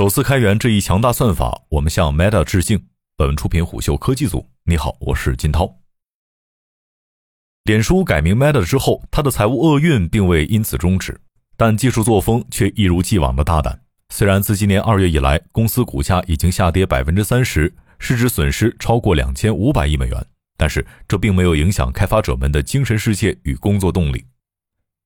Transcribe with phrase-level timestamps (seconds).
[0.00, 2.86] 首次开源这一强大算法，我们向 Meta 致敬。
[3.18, 4.48] 本文出品虎嗅科技组。
[4.64, 5.70] 你好，我是金涛。
[7.64, 11.20] 脸书改名 Meta 之后，它的财务厄运并未因此终止，
[11.54, 13.78] 但技术作风却一如既往的大胆。
[14.08, 20.26] 虽然自今年二月以来，公司股价已经下跌百分之三十，市值损失超过两千五百亿美元，
[20.56, 24.24] 但是这并没有影响开发者们的精神世界与工作动力。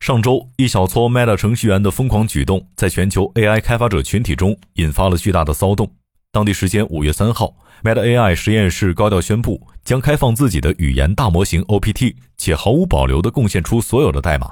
[0.04, 5.90] 上周，一小撮 Meta 程序员的疯狂举动，在全球 AI 开发者群体中引发了巨大的骚动。
[6.30, 14.50] 当地时间五月三号，Meta AI 实验室高调宣布，将开放自己的语言大模型 OPT，且毫无保留地贡献出所有的代码。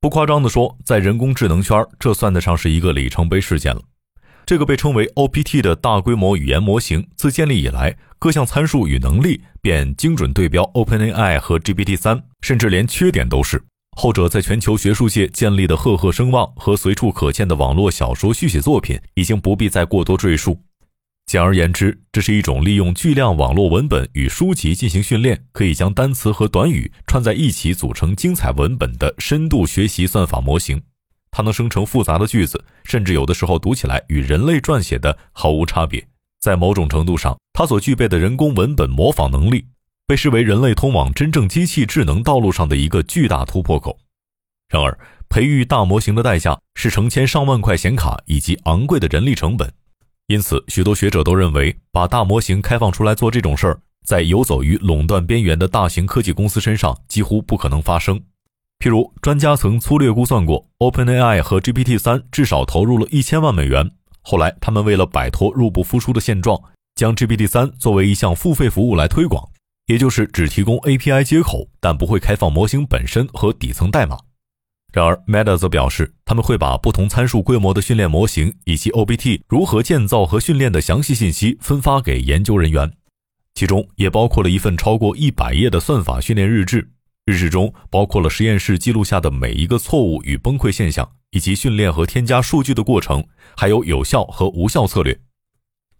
[0.00, 3.82] 不夸张地说，在人工智能圈，这算得上是一个里程碑事件了。
[4.46, 13.60] 这个被称为 OPT 的大规模语言模型，自建立以来，各项参数与能力便精准对标 OpenAI 和 GPT-3，甚至连缺点都是。
[14.00, 20.56] 后者在全球学术界建立的赫赫声望和随处可见的网络小说续写作品，已经不必再过多赘述。
[21.26, 30.80] 简而言之，这是一种利用巨量网络文本与书籍进行训练，可以将单词和短语串在一起组成精彩文本的深度学习算法模型。
[31.32, 36.06] 它能生成复杂的句子，甚至有的时候读起来与人类撰写的毫无差别。
[36.40, 39.64] 在某种程度上，它所具备的人工文本模仿能力。
[40.08, 43.98] 被视为人类通往真正机器智能道路上的一个巨大突破口。
[44.70, 49.70] 然而，培育大模型的代价是成千上万块显卡以及昂贵的人力成本。
[50.28, 58.18] 因此，许多学者都认为，把大模型开放出来做这种事儿，在游走于垄断边缘的大型科技公司身上几乎不可能发生。
[58.78, 63.90] 譬如，专家曾粗略估算过，OpenAI 和 GPT-3 至少投入了一千万美元。
[64.22, 66.58] 后来，他们为了摆脱入不敷出的现状，
[66.94, 69.46] 将 GPT-3 作为一项付费服务来推广。
[69.88, 74.18] 也就是只提供 API 接口，但不会开放模型本身和底层代码。
[74.92, 82.90] 然而，Meta 则表示，他们会把不同参数规模的训练模型以及 OBT 如何建造和训练的详细信息分发给研究人员，
[83.54, 86.90] 其中也包括了一份超过一百页的算法训练日志。
[87.24, 93.26] 日志中包括了实验室记录下的每一个错误与崩溃现象，以及训练和添加数据的过程，
[93.56, 95.18] 还有有效和无效策略。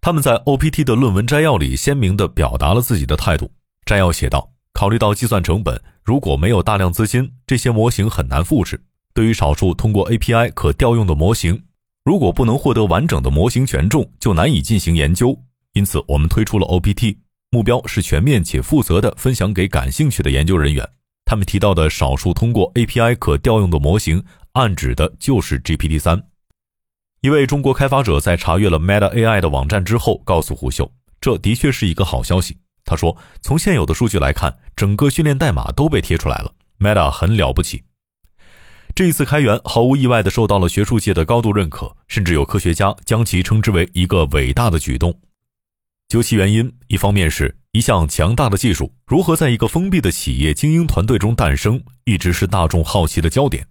[0.01, 3.51] 他们在 OPT 的论文摘要里鲜明地表达了自己的态度。
[3.89, 8.79] 摘要写道：“考虑到计算成本，如果没有大量资金，这些模型很难复制。
[9.15, 11.59] 对于少数通过 API 可调用的模型，
[12.05, 15.35] 如果不能获得完整的模型权重，就难以进行研究。
[15.73, 17.17] 因此，我们推出了 OPT，
[17.49, 20.87] 目标是全面且负责的分享给感兴趣的研究人员。
[21.25, 26.21] 他们提到的少数通过 API 可调用的模型，暗指的就是 GPT-3。
[27.21, 32.55] 一位中国开发者在查阅了 Meta AI 的网站之后，告诉胡秀，这的确是一个好消息。”
[32.89, 36.51] 他说：“从现有的数据来看，整个训练代码都被贴出来了。
[36.79, 37.83] Meta 很了不起。
[38.95, 45.13] 这一次开源毫无意外地受到了学术界的高度认可，甚至有科学家将其称之为一个伟大的举动。
[46.07, 53.63] 究其原因，一方面是一项强大的技术如何在一个封闭的企业精英团队中诞生，一直是大众好奇的焦点；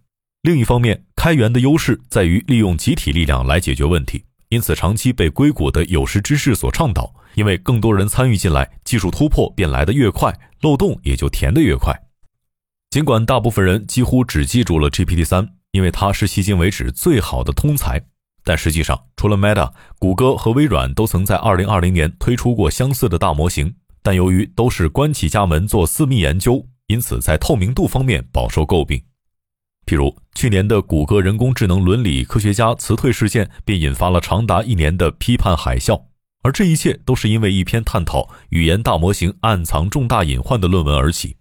[0.43, 11.94] 另一方面，开源的优势在于利用集体力量来解决问题，因此长期被硅谷的有识之士所倡导。”因为更多人参与进来，技术突破便来得越快，漏洞也就填得越快。
[12.91, 18.04] 尽管大部分人几乎只记住了 GPT 三，因为它是迄今为止最好的通才，
[18.43, 23.72] 但实际上，除了 Meta，谷歌和微软都曾在2020年推出过相似的大模型，
[24.03, 29.00] 但由于都是关起家门做私密研究，因此在透明度方面饱受诟病。
[29.87, 36.03] 譬如去年的谷歌人工智能伦理科学家辞退事件，便引发了长达一年的批判海啸。
[36.49, 41.37] 而这一切都是因为一篇探讨语言大模型暗藏重大隐患的论文而起。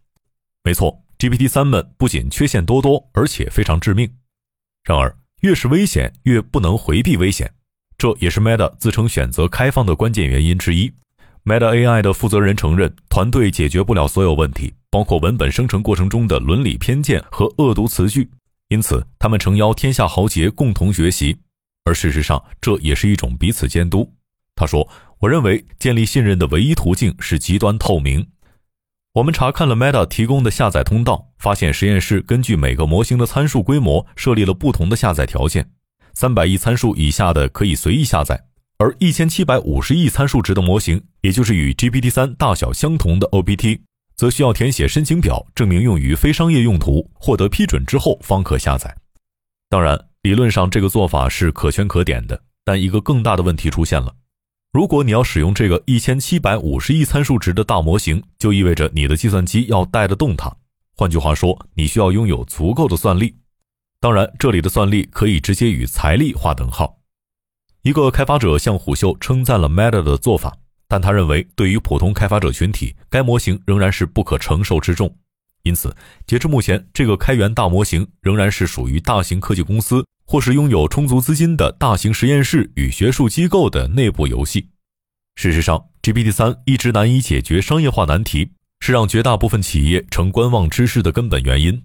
[0.65, 4.11] 没错，GPT 三们不仅缺陷多多，而且非常致命。
[4.83, 7.49] 然而，越是危险，越不能回避危险，
[7.97, 10.91] 这也是 Meta 自称选择开放的关键原因之一。
[11.45, 18.29] Meta AI 的负责人承认，团队解决不了所有问题，包括文本生成过程中的伦理偏见和恶毒词句。
[18.67, 21.37] 因此，他们诚邀天下豪杰共同学习。
[21.85, 24.13] 而事实上，这也是一种彼此监督。
[24.57, 24.89] 他说
[25.21, 28.27] ：“我认为建立信任的唯一途径是极端透明。
[29.13, 35.69] 我们查看了 Meta 提供的下载通道，发现实验室根据每个模型的参数规模设立了不同的下载条件。
[36.13, 38.45] 三百亿参数以下的可以随意下载，
[38.79, 43.81] 而一千七百五十亿参数值的模型，也就是与 GPT 三大小相同的 OPT，
[44.15, 48.95] 则需要填写申请表，证明用于非商业用途，获得批准之后方可下载。
[49.69, 54.13] 当然，理论上这个做法是可圈可点的，但一个更大的问题出现了。”
[54.73, 60.53] 如果你要使用这个一千七百五十亿参数值的大模型，就意味着你的计算机要带得动它。
[60.95, 63.35] 换句话说，你需要拥有足够的算力。
[63.99, 66.97] 当然，这里的算力可以直接与财力划等号。
[67.81, 70.55] 一个开发者向虎嗅称赞了 Meta 的做法，
[70.87, 75.15] 但他认为对于普通开发者群体，该模型仍然是不可承受之重。
[75.63, 84.67] 因此，截至目前，这个开源大模型仍然是属于大型科技公司或是拥有充足资金的大型实验室与学术机构的内部游戏。
[85.35, 88.51] 事实上，GPT 三一直难以解决商业化难题，
[88.81, 91.81] 是让绝大部分企业呈观望之势的根本原因。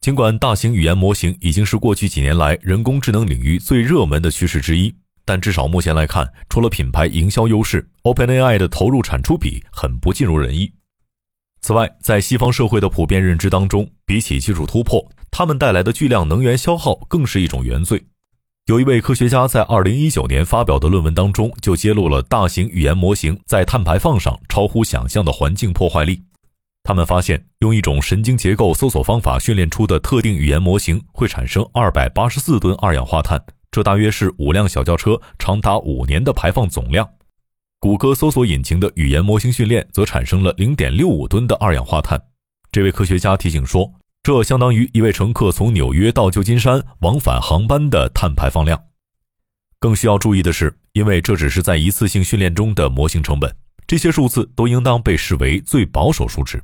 [0.00, 4.94] 尽管大型语言模型已经是过去几年来人工智能领域最热门的趋势之一，
[5.24, 10.72] 但至少目前来看，除了品牌营销优势，OpenAI 的投入产出比很不尽如人意。
[11.60, 18.02] 此外，在西方社会的普遍认知当中，比起技术突破，它们带来的巨量能源消耗更是一种原罪。
[18.66, 26.22] 有一位科学家在2019年发表的论文当中，就揭露了大型语言模型在碳排放上超乎想象的环境破坏力。
[26.84, 37.08] 他们发现，用一种神经结构搜索方法训练出的特定语言模型会产生284吨二氧化碳，这大约是五辆小轿车长达五年的排放总量。
[37.80, 42.22] 谷歌搜索引擎的语言模型训练则产生了0.65吨的二氧化碳。
[42.70, 43.92] 这位科学家提醒说。
[44.30, 48.80] 这相当于一位乘客从纽约到旧金山往返航班的碳排放量。
[49.80, 53.52] 更需要注意的是，因为这只是在一次性训练中的模型成本，
[53.88, 56.62] 这些数字都应当被视为最保守数值。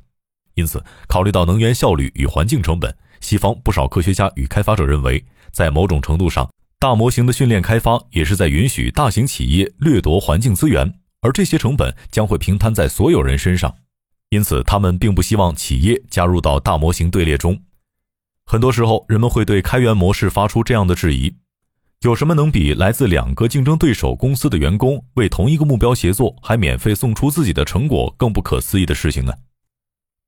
[0.53, 5.21] 因此，考虑到能源效率与环境成本，西方不少科学家与开发者认为，
[5.51, 6.49] 在某种程度上，
[6.79, 13.75] 大模型的训练开发也是在允许大型企业掠夺环境资源，而这些成本将会平摊在所有人身上。
[14.29, 17.61] 因此，他们并不希望企业加入到大模型队列中。
[18.45, 21.33] 很多时候，人们会对开源模式发出这样的质疑：
[22.01, 29.33] 有什么能比来自两个竞争对手公司的员工为同一个目标协作，还免费送出自己的成果更不可思议的事情呢？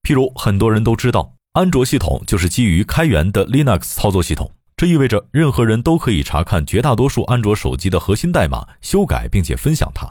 [0.04, 10.10] 譬如，很多人都知道，安卓系统就是基于开源的 Linux 操作系统，这意味着任何人都可以查看绝大多数安卓手机的核心代码，修改并且分享它。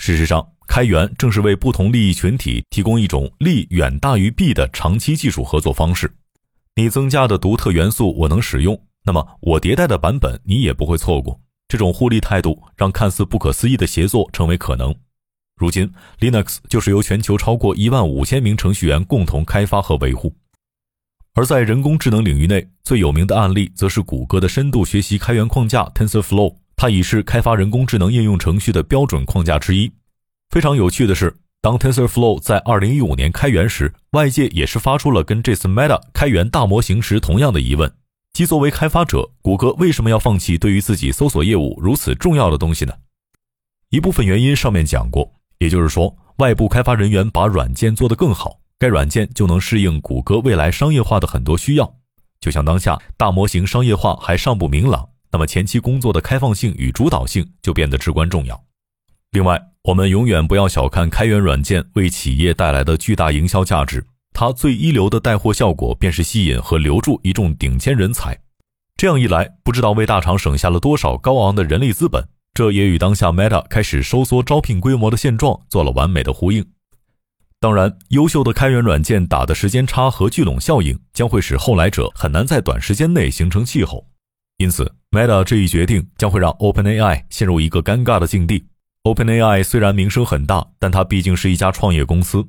[0.00, 6.10] 事实上，开源正是为不同利益群体提供一种利远大于弊的长期技术合作方式。
[6.76, 11.38] 你增加的独特元素我能使用，那么我迭代的版本你也不会错过。
[11.68, 14.94] 这种互利态度让看似不可思议的协作成为可能。
[15.54, 20.34] 如今，Linux 就是由全球超过一万五千名程序员共同开发和维护。
[21.34, 26.56] 而在人工智能领域内，最有名的案例则是谷歌的深度学习开源框架 TensorFlow。
[26.80, 29.92] 它已是开发人工智能应用程序的标准框架之一。
[30.48, 37.92] 非常有趣的是，当 TensorFlow 在2015年开源时，外界也是发出了跟这次 Meta 开源大模型时同样的疑问：
[38.32, 42.94] 即作为开发者，谷歌为什么要放弃对于自己搜索业务如此重要的东西呢？
[43.90, 51.94] 一部分原因上面讲过，也就是说，外部开发人员把软件做得更好，该软件就能适应谷歌未来商业化的很多需要。
[52.40, 55.10] 就像当下大模型商业化还尚不明朗。
[55.32, 58.60] 那么前期工作的开放性与主导性就变得至关重要。
[59.32, 64.04] 另外，我们永远不要小看开源软件为企业带来的巨大营销价值。
[64.32, 68.36] 它最一流的带货效果便是吸引和留住一众顶尖人才。
[68.96, 72.26] 这样一来，不知道为大厂省下了多少高昂的人力资本。
[72.52, 76.66] 这也与当下 Meta 开始收缩招聘规模的现状做了完美的呼应。
[77.60, 84.09] 当然，优秀的开源软件打的时间差和聚拢效应将会使后来者很难在短时间内形成气候。
[84.60, 88.66] 因此，Meta 这一决定将会让 OpenAI 陷入一个尴尬的境地。
[89.04, 92.46] OpenAI 虽然名声很大，但它毕竟是一家创业公司。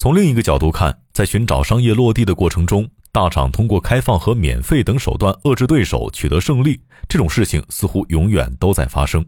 [0.00, 9.24] 从另一个角度看，在寻找商业落地的过程中，大厂通过开放和免费等手段遏制对手，取得胜利，这种事情似乎永远都在发生。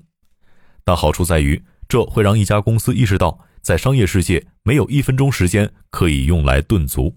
[0.83, 7.17] 但好处在于，这会让一家公司意识到，在商业世界，没有一分钟时间可以用来顿足。